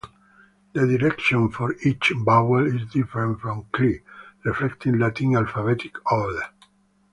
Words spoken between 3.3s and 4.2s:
from Cree,